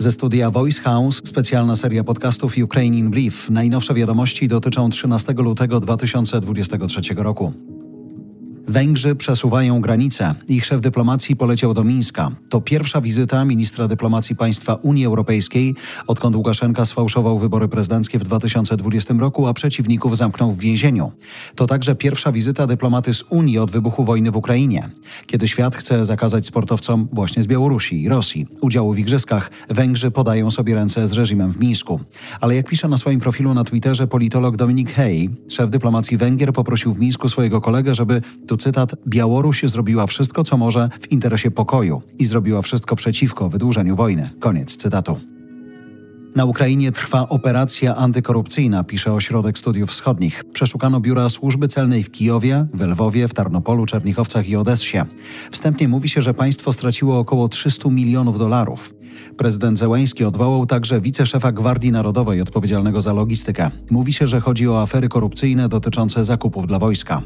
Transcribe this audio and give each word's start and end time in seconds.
Ze 0.00 0.10
studia 0.10 0.50
Voice 0.50 0.82
House 0.82 1.20
specjalna 1.24 1.76
seria 1.76 2.04
podcastów 2.04 2.54
Ukraine 2.64 2.96
in 2.96 3.10
Brief. 3.10 3.50
Najnowsze 3.50 3.94
wiadomości 3.94 4.48
dotyczą 4.48 4.90
13 4.90 5.32
lutego 5.32 5.80
2023 5.80 7.14
roku. 7.14 7.52
Węgrzy 8.70 9.14
przesuwają 9.14 9.80
granice. 9.80 10.34
Ich 10.48 10.64
szef 10.64 10.80
dyplomacji 10.80 11.36
poleciał 11.36 11.74
do 11.74 11.84
Mińska. 11.84 12.30
To 12.48 12.60
pierwsza 12.60 13.00
wizyta 13.00 13.44
ministra 13.44 13.88
dyplomacji 13.88 14.36
państwa 14.36 14.74
Unii 14.74 15.06
Europejskiej, 15.06 15.74
odkąd 16.06 16.36
Łukaszenka 16.36 16.84
sfałszował 16.84 17.38
wybory 17.38 17.68
prezydenckie 17.68 18.18
w 18.18 18.24
2020 18.24 19.14
roku, 19.14 19.46
a 19.46 19.54
przeciwników 19.54 20.16
zamknął 20.16 20.52
w 20.52 20.58
więzieniu. 20.58 21.12
To 21.54 21.66
także 21.66 21.94
pierwsza 21.94 22.32
wizyta 22.32 22.66
dyplomaty 22.66 23.14
z 23.14 23.24
Unii 23.30 23.58
od 23.58 23.70
wybuchu 23.70 24.04
wojny 24.04 24.30
w 24.30 24.36
Ukrainie. 24.36 24.90
Kiedy 25.26 25.48
świat 25.48 25.76
chce 25.76 26.04
zakazać 26.04 26.46
sportowcom 26.46 27.08
właśnie 27.12 27.42
z 27.42 27.46
Białorusi 27.46 28.02
i 28.02 28.08
Rosji 28.08 28.46
udziału 28.60 28.92
w 28.92 28.98
igrzyskach, 28.98 29.50
Węgrzy 29.68 30.10
podają 30.10 30.50
sobie 30.50 30.74
ręce 30.74 31.08
z 31.08 31.12
reżimem 31.12 31.52
w 31.52 31.58
Mińsku. 31.60 32.00
Ale 32.40 32.54
jak 32.54 32.68
pisze 32.68 32.88
na 32.88 32.96
swoim 32.96 33.20
profilu 33.20 33.54
na 33.54 33.64
Twitterze 33.64 34.06
politolog 34.06 34.56
Dominik 34.56 34.92
Hay, 34.92 35.30
szef 35.48 35.70
dyplomacji 35.70 36.16
Węgier 36.16 36.52
poprosił 36.52 36.92
w 36.92 36.98
Mińsku 36.98 37.28
swojego 37.28 37.60
kolegę, 37.60 37.94
żeby 37.94 38.22
tu 38.46 38.59
cytat, 38.60 38.94
Białoruś 39.08 39.62
zrobiła 39.62 40.06
wszystko, 40.06 40.44
co 40.44 40.56
może 40.56 40.88
w 41.00 41.12
interesie 41.12 41.50
pokoju 41.50 42.02
i 42.18 42.26
zrobiła 42.26 42.62
wszystko 42.62 42.96
przeciwko 42.96 43.48
wydłużeniu 43.48 43.96
wojny. 43.96 44.30
Koniec 44.40 44.76
cytatu. 44.76 45.20
Na 46.36 46.44
Ukrainie 46.44 46.92
trwa 46.92 47.28
operacja 47.28 47.96
antykorupcyjna, 47.96 48.84
pisze 48.84 49.12
Ośrodek 49.12 49.58
Studiów 49.58 49.90
Wschodnich. 49.90 50.44
Przeszukano 50.52 51.00
biura 51.00 51.28
służby 51.28 51.68
celnej 51.68 52.02
w 52.02 52.10
Kijowie, 52.10 52.66
w 52.74 52.82
Lwowie, 52.82 53.28
w 53.28 53.34
Tarnopolu, 53.34 53.86
Czernichowcach 53.86 54.48
i 54.48 54.56
Odessie. 54.56 54.98
Wstępnie 55.50 55.88
mówi 55.88 56.08
się, 56.08 56.22
że 56.22 56.34
państwo 56.34 56.72
straciło 56.72 57.18
około 57.18 57.48
300 57.48 57.88
milionów 57.88 58.38
dolarów. 58.38 58.94
Prezydent 59.36 59.78
Zełański 59.78 60.24
odwołał 60.24 60.66
także 60.66 61.00
wiceszefa 61.00 61.52
Gwardii 61.52 61.92
Narodowej 61.92 62.40
odpowiedzialnego 62.40 63.00
za 63.00 63.12
logistykę. 63.12 63.70
Mówi 63.90 64.12
się, 64.12 64.26
że 64.26 64.40
chodzi 64.40 64.68
o 64.68 64.82
afery 64.82 65.08
korupcyjne 65.08 65.68
dotyczące 65.68 66.24
zakupów 66.24 66.66
dla 66.66 66.78
wojska. 66.78 67.22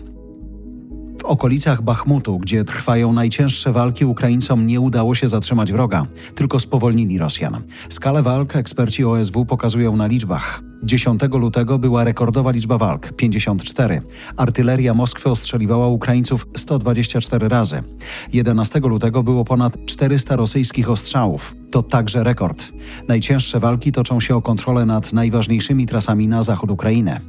W 1.25 1.27
okolicach 1.27 1.83
Bachmutu, 1.83 2.39
gdzie 2.39 2.65
trwają 2.65 3.13
najcięższe 3.13 3.73
walki, 3.73 4.05
Ukraińcom 4.05 4.67
nie 4.67 4.81
udało 4.81 5.15
się 5.15 5.29
zatrzymać 5.29 5.73
wroga, 5.73 6.07
tylko 6.35 6.61
spowolnili 6.61 7.19
Rosjan. 7.19 7.63
Skalę 7.89 8.23
walk 8.23 8.57
eksperci 8.57 9.05
OSW 9.05 9.47
pokazują 9.47 9.97
na 9.97 10.07
liczbach. 10.07 10.63
10 10.83 11.23
lutego 11.33 11.79
była 11.79 12.05
rekordowa 12.05 12.51
liczba 12.51 12.79
walk 12.79 13.13
54. 13.13 14.03
Artyleria 14.37 14.95
Moskwy 14.95 15.31
ostrzeliwała 15.31 15.89
Ukraińców 15.89 16.47
124 16.57 17.49
razy. 17.49 17.83
11 18.33 18.81
lutego 18.81 19.23
było 19.23 19.45
ponad 19.45 19.87
400 19.87 20.37
rosyjskich 20.37 20.91
ostrzałów. 20.91 21.55
To 21.71 21.83
także 21.83 22.25
rekord. 22.25 22.73
Najcięższe 23.09 23.61
walki 23.61 23.93
toczą 23.93 24.21
się 24.21 24.37
o 24.37 24.43
kontrolę 24.43 24.87
nad 24.87 25.13
najważniejszymi 25.13 25.87
trasami 25.87 26.29
na 26.29 26.43
zachód 26.43 26.71
Ukrainy. 26.71 27.21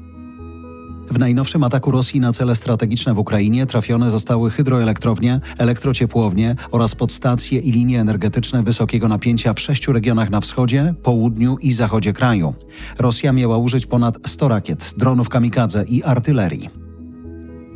W 1.11 1.19
najnowszym 1.19 1.63
ataku 1.63 1.91
Rosji 1.91 2.19
na 2.19 2.31
cele 2.33 2.55
strategiczne 2.55 3.13
w 3.13 3.19
Ukrainie 3.19 3.65
trafione 3.65 4.11
zostały 4.11 4.51
hydroelektrownie, 4.51 5.39
elektrociepłownie 5.57 6.55
oraz 6.71 6.95
podstacje 6.95 7.59
i 7.59 7.71
linie 7.71 8.01
energetyczne 8.01 8.63
wysokiego 8.63 9.07
napięcia 9.07 9.53
w 9.53 9.59
sześciu 9.59 9.93
regionach 9.93 10.29
na 10.29 10.41
wschodzie, 10.41 10.93
południu 11.03 11.57
i 11.61 11.73
zachodzie 11.73 12.13
kraju. 12.13 12.53
Rosja 12.99 13.33
miała 13.33 13.57
użyć 13.57 13.85
ponad 13.85 14.17
100 14.25 14.47
rakiet, 14.47 14.93
dronów 14.97 15.29
kamikadze 15.29 15.85
i 15.87 16.03
artylerii. 16.03 16.69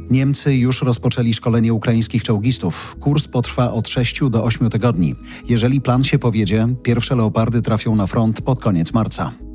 Niemcy 0.09 0.55
już 0.55 0.81
rozpoczęli 0.81 1.33
szkolenie 1.33 1.73
ukraińskich 1.73 2.23
czołgistów. 2.23 2.95
Kurs 2.99 3.27
potrwa 3.27 3.71
od 3.71 3.89
6 3.89 4.19
do 4.30 4.43
8 4.43 4.69
tygodni. 4.69 5.16
Jeżeli 5.49 5.81
plan 5.81 6.03
się 6.03 6.19
powiedzie, 6.19 6.67
pierwsze 6.83 7.16
leopardy 7.16 7.61
trafią 7.61 7.95
na 7.95 8.08
front 8.08 8.41
pod 8.41 8.59
koniec 8.59 8.93
marca. 8.93 9.48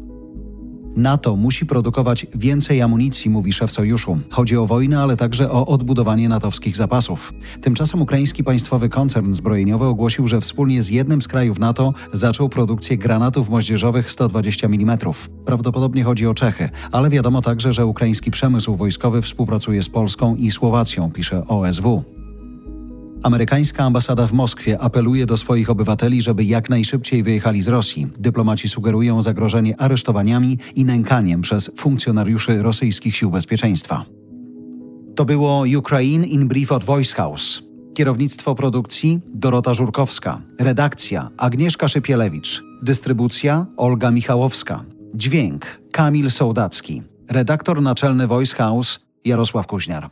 NATO 0.97 1.37
musi 1.37 1.67
produkować 1.67 2.27
więcej 2.35 2.83
amunicji, 2.83 3.31
mówi 3.31 3.53
szef 3.53 3.73
sojuszu. 3.73 4.19
Chodzi 4.31 4.57
o 4.57 4.67
wojnę, 4.67 5.03
ale 5.03 5.17
także 5.17 5.51
o 5.51 5.67
odbudowanie 5.67 6.29
natowskich 6.29 6.77
zapasów. 6.77 7.33
Tymczasem 7.61 8.03
ukraiński 8.03 8.45
państwowy 8.45 8.89
koncern 8.89 9.35
zbrojeniowy 9.35 9.85
ogłosił, 9.85 10.29
że 10.29 10.41
wspólnie 10.41 10.83
z 10.83 10.89
jednym 10.89 11.23
z 11.23 11.29
krajów 11.29 11.59
NATO 11.59 11.95
zaczął 12.13 12.49
produkcję 12.49 12.99
granatów 12.99 13.49
moździerzowych 13.49 14.11
120 14.11 14.67
mm. 14.67 14.99
Prawdopodobnie 15.45 16.05
chodzi 16.05 16.27
o 16.27 16.35
Czechy, 16.35 16.69
ale 16.93 17.11
wiadomo 17.11 17.43
także, 17.43 17.73
że 17.73 17.87
ukraiński 17.87 18.31
przemysł 18.31 18.77
wojskowy 18.77 19.23
współpracuje 19.23 19.83
z 19.83 19.89
Polską 19.89 20.35
i 20.35 20.51
Słowacją, 20.51 21.11
pisze 21.11 21.47
OSW. 21.47 22.14
Amerykańska 23.25 23.85
ambasada 23.85 24.27
w 24.27 24.33
Moskwie 24.33 24.81
apeluje 24.81 25.27
do 25.27 25.37
swoich 25.37 25.71
obywateli, 25.71 26.23
żeby 26.23 26.45
jak 26.45 26.71
najszybciej 26.71 27.23
wyjechali 27.23 27.63
z 27.63 27.69
Rosji. 27.69 28.07
Dyplomaci 28.19 28.69
sugerują 28.69 29.23
zagrożenie 29.23 29.81
aresztowaniami 29.81 30.59
i 30.75 30.85
nękaniem 30.85 31.41
przez 31.41 31.71
funkcjonariuszy 31.77 32.63
rosyjskich 32.63 33.17
sił 33.17 33.31
bezpieczeństwa. 33.31 34.05
To 35.17 35.25
było 35.25 35.65
Ukraine 35.79 36.27
in 36.27 36.49
Brief 36.49 36.73
od 36.73 36.85
Voice 36.85 37.15
House. 37.15 37.63
Kierownictwo 37.95 38.55
produkcji 38.55 39.21
Dorota 39.35 39.75
Żurkowska. 39.75 40.41
Redakcja 40.61 41.31
Agnieszka 41.37 41.89
Szypielewicz. 41.89 42.63
Dystrybucja 42.83 43.67
Olga 43.77 44.11
Michałowska. 44.11 44.85
Dźwięk 45.15 45.81
Kamil 45.93 46.31
Sołdacki. 46.31 47.03
Redaktor 47.31 47.83
naczelny 47.83 48.27
Voice 48.27 48.57
House 48.57 49.01
Jarosław 49.25 49.67
Kuźniar. 49.67 50.11